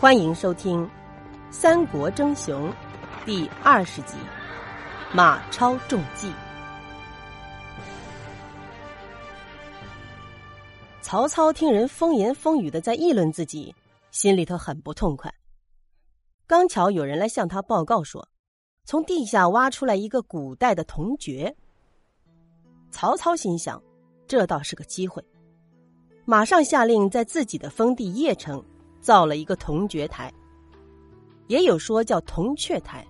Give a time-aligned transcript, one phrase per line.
[0.00, 0.84] 欢迎收听
[1.50, 2.70] 《三国争雄》
[3.24, 4.16] 第二十集
[5.14, 6.28] 《马超中计》。
[11.00, 13.74] 曹操听人风言风语的在议论自己，
[14.10, 15.32] 心里头很不痛快。
[16.48, 18.28] 刚巧有人来向他报告说，
[18.84, 21.54] 从地下挖出来一个古代的铜爵。
[22.90, 23.82] 曹操心想，
[24.26, 25.24] 这倒是个机会，
[26.26, 28.62] 马上下令在自己的封地邺城。
[28.98, 30.32] 造了一个铜爵台，
[31.46, 33.06] 也有说叫铜雀台，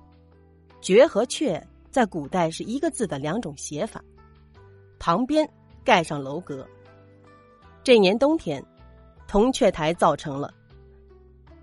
[0.82, 4.04] 爵和雀在古代是一个字的两种写法。
[4.98, 5.50] 旁边
[5.82, 6.68] 盖上楼阁。
[7.82, 8.62] 这年冬天，
[9.26, 10.52] 铜雀台造成了。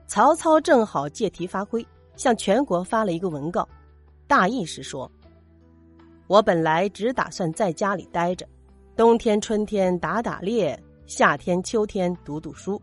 [0.08, 3.70] 曹操正好借题发挥，向全国发了一个文告，
[4.26, 5.08] 大意是说：
[6.26, 8.48] 我本来只打算在家里待着，
[8.96, 12.82] 冬天、春天打打猎，夏天、秋天读读书。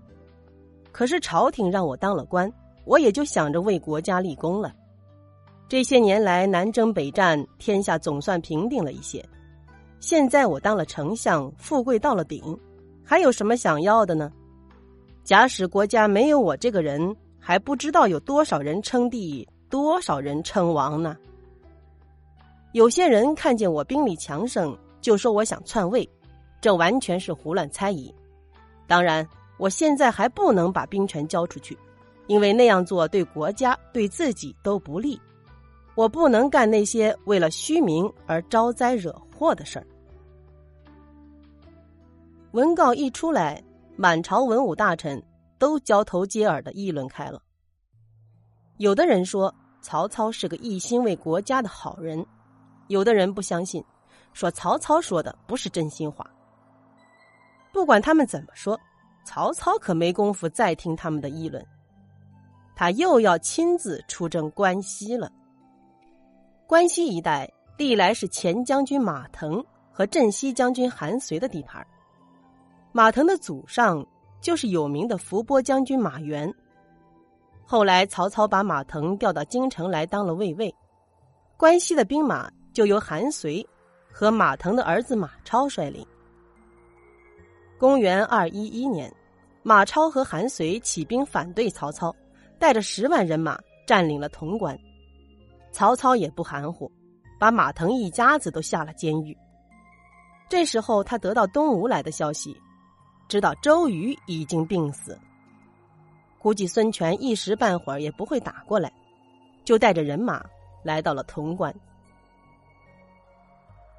[0.92, 2.52] 可是朝廷让我当了官，
[2.84, 4.74] 我也就想着为国家立功了。
[5.68, 9.24] 这些年来南征北战，天下总算平定了一些。
[10.00, 12.58] 现在我当了丞相，富贵到了顶，
[13.04, 14.32] 还有什么想要的呢？
[15.22, 21.16] 假使国家没有我这个人，还不知道有多少人称帝，多少人称王呢。
[22.72, 26.08] 有些人看见我兵力强盛，就说我想篡位，
[26.60, 28.14] 这完全是胡乱猜疑。
[28.86, 29.26] 当然。
[29.60, 31.76] 我现在还不能把兵权交出去，
[32.28, 35.20] 因为那样做对国家对自己都不利。
[35.94, 39.86] 我不能干那些为了虚名而招灾惹祸的事儿。
[42.52, 43.62] 文告一出来，
[43.96, 45.22] 满朝文武大臣
[45.58, 47.42] 都交头接耳的议论开了。
[48.78, 52.24] 有的人说曹操是个一心为国家的好人，
[52.88, 53.84] 有的人不相信，
[54.32, 56.24] 说曹操说的不是真心话。
[57.72, 58.78] 不管他们怎么说。
[59.22, 61.64] 曹操可没工夫再听他们的议论，
[62.74, 65.30] 他又要亲自出征关西了。
[66.66, 69.62] 关西一带历来是前将军马腾
[69.92, 71.86] 和镇西将军韩遂的地盘。
[72.92, 74.04] 马腾的祖上
[74.40, 76.52] 就是有名的伏波将军马援。
[77.64, 80.74] 后来曹操把马腾调到京城来当了卫尉，
[81.56, 83.64] 关西的兵马就由韩遂
[84.10, 86.04] 和马腾的儿子马超率领。
[87.80, 89.10] 公元二一一年，
[89.62, 92.14] 马超和韩遂起兵反对曹操，
[92.58, 94.78] 带着十万人马占领了潼关。
[95.72, 96.92] 曹操也不含糊，
[97.38, 99.34] 把马腾一家子都下了监狱。
[100.46, 102.54] 这时候，他得到东吴来的消息，
[103.28, 105.18] 知道周瑜已经病死，
[106.38, 108.92] 估计孙权一时半会儿也不会打过来，
[109.64, 110.44] 就带着人马
[110.82, 111.74] 来到了潼关。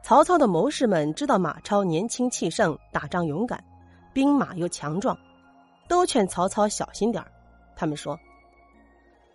[0.04, 3.64] 曹操的谋士们知道马超年轻气盛，打仗勇敢。
[4.14, 5.18] 兵马又强壮，
[5.88, 7.26] 都劝曹操小心点
[7.76, 8.20] 他们说：“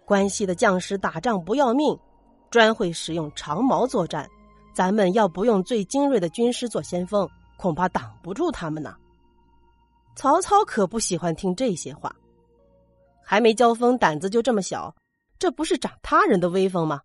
[0.04, 1.98] 关西的将士打仗不要命，
[2.50, 4.28] 专会使用长矛作战。
[4.74, 8.96] 咱们要不用最精锐的军师做先锋，恐怕挡不住他们呢。”
[10.14, 12.14] 曹操可不喜欢听这些话，
[13.22, 14.94] 还没交锋，胆子就这么小，
[15.38, 17.02] 这不是长他人的威风吗？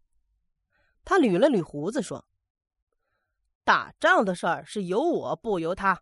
[1.03, 2.23] 他捋了捋胡子说
[3.65, 5.99] ：“打仗的事儿是由我不由他。”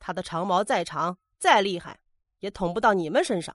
[0.00, 2.00] 他的长矛再长再厉害，
[2.40, 3.54] 也捅不到你们身上。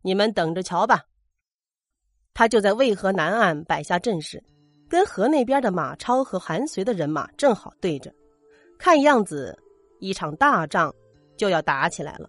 [0.00, 1.04] 你们等着瞧吧。
[2.32, 4.42] 他就在渭河南岸摆下阵势，
[4.88, 8.14] 跟河那边的马超和韩遂的人马正好对着。
[8.78, 9.58] 看样子，
[10.00, 10.94] 一场大仗
[11.36, 12.28] 就要打起来了。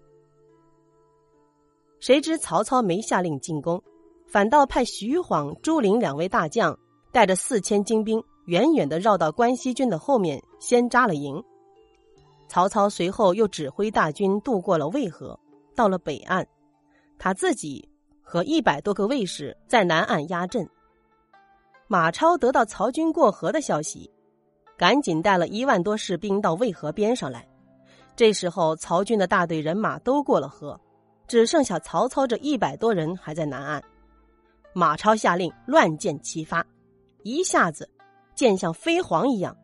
[1.99, 3.81] 谁知曹操没下令进攻，
[4.27, 6.77] 反倒派徐晃、朱灵两位大将
[7.11, 11.43] 带着四千精兵，远远的绕到关西军的后面，先扎了营。
[12.47, 15.37] 曹操随后又指挥大军渡过了渭河，
[15.75, 16.47] 到了北岸，
[17.19, 17.87] 他自己
[18.21, 20.67] 和一百多个卫士在南岸压阵。
[21.87, 24.09] 马超得到曹军过河的消息，
[24.77, 27.47] 赶紧带了一万多士兵到渭河边上来。
[28.15, 30.79] 这时候，曹军的大队人马都过了河，
[31.27, 33.83] 只剩下曹操这一百多人还在南岸。
[34.73, 36.65] 马超下令乱箭齐发，
[37.23, 37.89] 一下子
[38.35, 39.55] 箭像飞蝗一样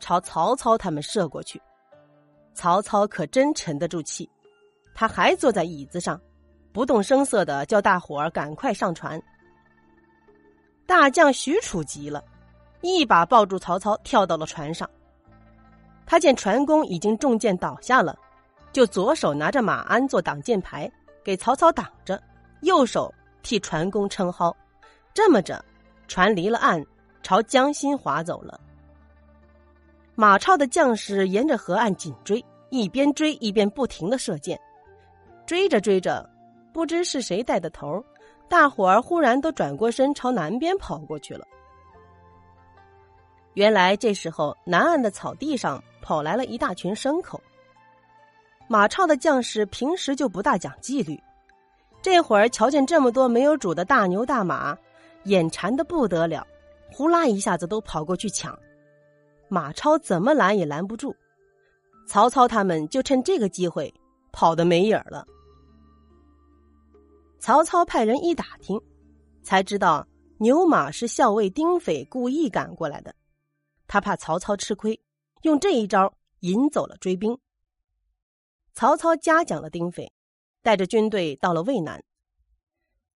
[0.00, 1.60] 朝曹操他们射过去。
[2.54, 4.28] 曹操可真沉得住气，
[4.94, 6.20] 他还坐在椅子上，
[6.72, 9.20] 不动声色的叫大伙儿赶快上船。
[10.86, 12.22] 大将许褚急了，
[12.82, 14.88] 一把抱住曹操，跳到了船上。
[16.04, 18.18] 他见船工已经中箭倒下了，
[18.72, 20.90] 就左手拿着马鞍做挡箭牌，
[21.24, 22.22] 给曹操挡着，
[22.60, 23.12] 右手
[23.42, 24.54] 替船工撑蒿。
[25.14, 25.64] 这么着，
[26.08, 26.84] 船离了岸，
[27.22, 28.60] 朝江心划走了。
[30.14, 34.60] 马超的将士沿着河岸紧追，一边追一边不停的射箭，
[35.46, 36.28] 追着追着，
[36.72, 38.04] 不知是谁带的头，
[38.48, 41.46] 大伙儿忽然都转过身朝南边跑过去了。
[43.54, 47.40] 原来这时候南岸的草地上跑来了一大群牲口。
[48.68, 51.20] 马超的将士平时就不大讲纪律，
[52.00, 54.76] 这会儿瞧见这么多没有主的大牛大马，
[55.24, 56.46] 眼馋的不得了，
[56.90, 58.58] 呼啦一下子都跑过去抢。
[59.52, 61.14] 马超怎么拦也拦不住，
[62.08, 63.92] 曹操他们就趁这个机会
[64.32, 65.26] 跑得没影儿了。
[67.38, 68.80] 曹操派人一打听，
[69.42, 70.08] 才知道
[70.38, 73.14] 牛马是校尉丁斐故意赶过来的。
[73.86, 74.98] 他怕曹操吃亏，
[75.42, 77.36] 用这一招引走了追兵。
[78.72, 80.10] 曹操嘉奖了丁斐，
[80.62, 82.02] 带着军队到了渭南。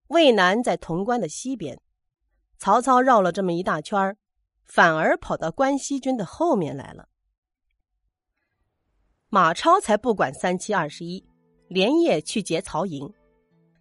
[0.09, 1.81] 渭南在潼关的西边，
[2.59, 4.15] 曹操绕了这么一大圈
[4.66, 7.08] 反而跑到关西军的后面来了。
[9.28, 11.24] 马超才不管三七二十一，
[11.68, 13.10] 连夜去劫曹营。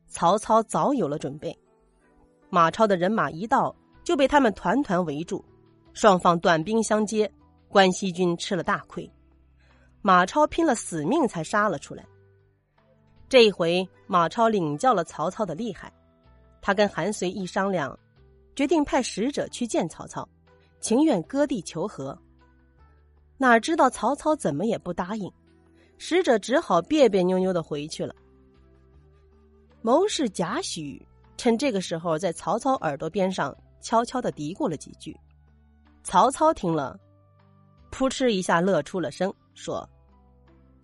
[0.07, 1.57] 曹操早有了准备，
[2.49, 5.43] 马超的人马一到，就被他们团团围住。
[5.93, 7.29] 双方短兵相接，
[7.67, 9.09] 关西军吃了大亏。
[10.01, 12.05] 马超拼了死命才杀了出来。
[13.27, 15.91] 这一回，马超领教了曹操的厉害。
[16.61, 17.97] 他跟韩遂一商量，
[18.55, 20.27] 决定派使者去见曹操，
[20.85, 22.15] 情愿割地求和。
[23.37, 25.33] 哪知道曹操怎么也不答应，
[25.97, 28.15] 使者只好别别扭扭的回去了。
[29.81, 31.01] 谋士贾诩
[31.37, 35.19] 趁这个时候，在曹操耳朵边上悄悄的嘀咕了几句。
[36.03, 36.99] 曹操听了，
[37.89, 39.89] 扑哧一下乐出了声，说：“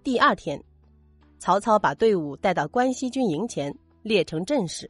[0.04, 0.62] 第二天，
[1.40, 4.88] 曹操把队伍带到关西军营前，列成阵势，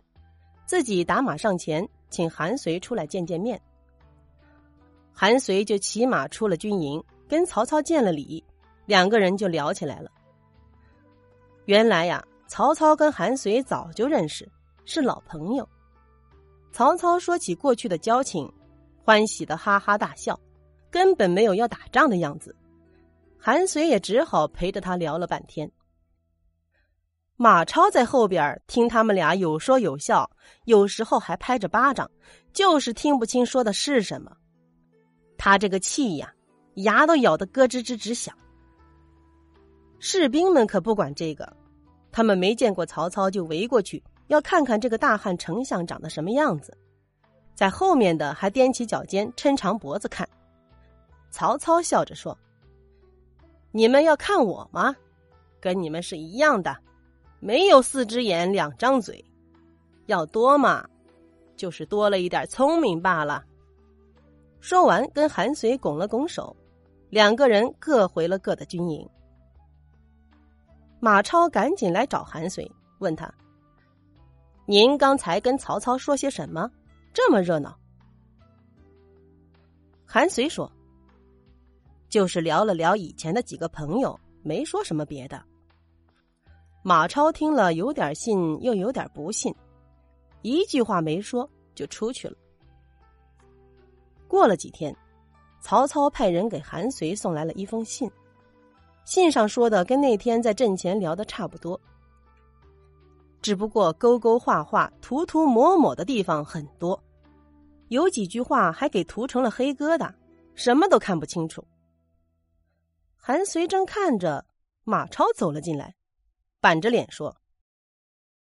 [0.67, 3.59] 自己打马上前，请韩遂出来见见面。
[5.13, 8.45] 韩遂就骑马出了军营，跟曹操见了礼，
[8.85, 10.11] 两个人就聊起来了。
[11.65, 12.23] 原来呀。
[12.53, 14.51] 曹操跟韩遂早就认识，
[14.85, 15.69] 是老朋友。
[16.73, 18.53] 曹操说起过去的交情，
[19.05, 20.37] 欢喜的哈哈大笑，
[20.91, 22.53] 根本没有要打仗的样子。
[23.39, 25.71] 韩遂也只好陪着他聊了半天。
[27.43, 30.31] 马超在后边听他们俩有说有笑，
[30.67, 32.11] 有时候还拍着巴掌，
[32.53, 34.31] 就是听不清说的是什么。
[35.39, 36.31] 他这个气呀，
[36.75, 38.37] 牙都咬得咯吱吱直响。
[40.01, 41.51] 士兵们可不管这个。
[42.13, 46.77] 他们没见过曹操，就围过去要看看这个大汉丞相长得什么样子。
[47.55, 50.29] 在后面的还踮起脚尖，抻长脖子看。
[51.31, 52.37] 曹操笑着说
[53.73, 54.95] ：“你们要看我吗？
[55.59, 56.77] 跟你们是一样的，
[57.41, 59.25] 没有四只眼两张嘴，
[60.07, 60.87] 要多嘛，
[61.57, 63.45] 就是多了一点聪明罢了。”
[64.61, 66.55] 说完，跟韩遂拱了拱手，
[67.09, 69.09] 两个人各回了各的军营。
[71.01, 73.33] 马超赶紧来找韩遂，问他
[74.67, 76.71] ：“您刚才跟曹操说些什么？
[77.15, 77.75] 这么热闹？”
[80.05, 80.71] 韩遂说
[82.11, 85.43] ：“就是聊了聊以前的几个朋友，没说什么别的。”
[86.83, 89.55] 马超听了，有点信，又有点不信，
[90.43, 92.37] 一句话没说就出去了。
[94.27, 94.97] 过了几天，
[95.61, 98.11] 曹操派人给韩遂送来了一封信。
[99.05, 101.79] 信上说的跟那天在阵前聊的差不多，
[103.43, 106.99] 只不过勾勾画画、涂涂抹抹的地方很多，
[107.89, 110.11] 有几句话还给涂成了黑疙瘩，
[110.55, 111.63] 什么都看不清楚。
[113.17, 114.47] 韩遂正看着，
[114.85, 115.95] 马超走了进来，
[116.61, 117.41] 板着脸说：“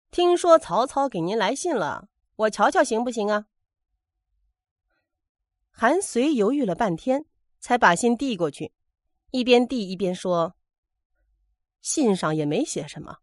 [0.10, 3.46] 听说曹操给您来信了，我瞧瞧行不行啊？”
[5.70, 7.26] 韩遂犹豫了半天，
[7.60, 8.74] 才把信递过去。
[9.32, 10.56] 一边递一边说
[11.82, 13.20] ：“信上也没写什么。”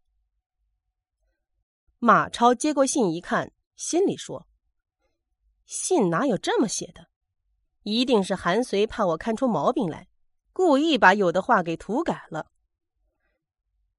[1.99, 4.47] 马超接过信一看，心里说
[5.65, 7.09] ：“信哪有这么写的？
[7.83, 10.07] 一定是韩遂怕我看出毛病来，
[10.53, 12.51] 故意把有的话给涂改了。”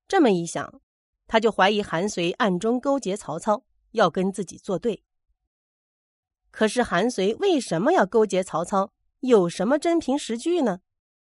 [0.08, 0.80] 这么一想，
[1.26, 5.04] 他就怀疑韩遂暗中勾结曹操，要跟自己作对。
[6.50, 8.92] 可是韩遂为什么要勾结曹操？
[9.20, 10.80] 有什么真凭实据呢？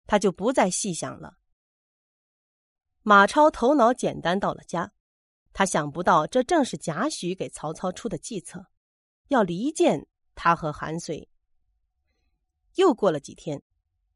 [0.06, 1.36] 他就不再细想了。
[3.02, 4.92] 马超头脑简单，到了家，
[5.52, 8.66] 他想不到这正是贾诩给曹操出的计策，
[9.28, 11.28] 要离间他和韩遂。
[12.76, 13.62] 又过了几天，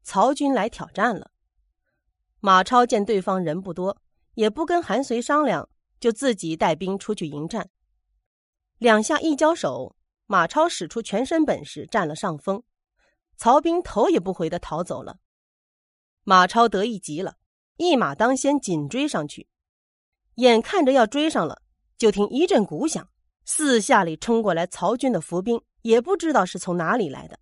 [0.01, 1.31] 曹军来挑战了。
[2.39, 4.01] 马超见对方人不多，
[4.37, 5.67] 也不跟韩遂商量，
[5.99, 7.71] 就自己带兵出去迎战。
[8.77, 9.95] 两下一交手，
[10.27, 12.61] 马超使出全身本事，占了上风，
[13.35, 15.17] 曹兵头也不回的逃走了。
[16.23, 17.37] 马超得意极了，
[17.77, 19.47] 一马当先，紧追上去。
[20.35, 21.63] 眼看着要追上了，
[21.97, 23.09] 就听一阵鼓响，
[23.43, 27.39] 四下里冲过来曹军的伏兵，也不知道是从哪里来的。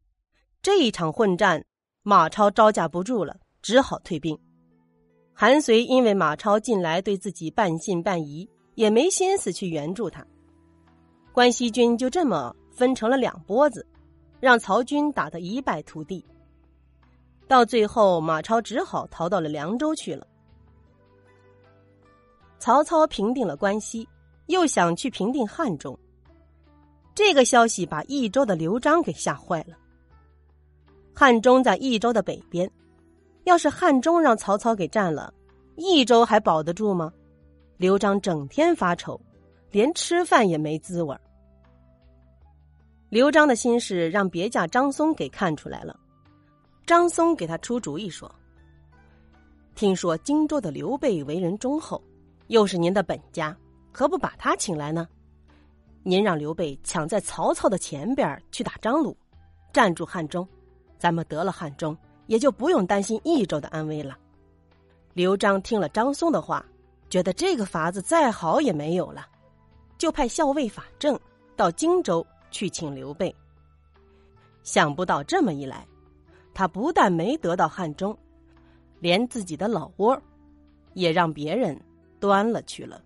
[0.61, 1.65] 这一场混战，
[2.03, 4.44] 马超招架不住了，只好退兵。
[5.37, 10.25] 韩遂因为马超近来对自己半信半疑，也没心思去援助他。
[11.33, 13.85] 关西军就这么分成了两拨子，
[14.39, 16.25] 让曹军打得一败涂地。
[17.49, 20.25] 到最后，马超只好逃到了凉州去了。
[22.57, 24.07] 曹操平定了关西，
[24.45, 25.99] 又想去平定汉中。
[27.13, 29.75] 这个消息把益州的刘璋给吓坏了。
[31.13, 32.71] 汉中在益州的北边，
[33.45, 35.33] 要是汉中让曹操给占了，
[35.75, 37.11] 益州还保得住吗？
[37.77, 39.19] 刘璋整天发愁，
[39.71, 41.15] 连吃饭也没滋味
[43.09, 45.97] 刘璋的心事让别驾张松给看出来了。
[46.85, 48.29] 张松给他出主意说
[49.75, 52.01] ：“听说荆州的刘备为人忠厚，
[52.47, 53.55] 又是您的本家，
[53.91, 55.07] 何不把他请来呢？
[56.03, 59.15] 您让刘备抢在曹操的前边去打张鲁，
[59.73, 60.47] 占住汉中，
[60.97, 64.17] 咱们得了汉中，也就不用担心益州的安危了。”
[65.13, 66.65] 刘璋听了张松的话，
[67.09, 69.25] 觉得这个法子再好也没有了，
[69.97, 71.19] 就派校尉法正
[71.55, 73.33] 到荆州去请刘备。
[74.63, 75.85] 想不到这么一来。
[76.57, 78.17] 他不但没得到汉中，
[79.01, 80.17] 连自己的老窝，
[80.93, 81.77] 也让别人
[82.17, 83.01] 端了去了。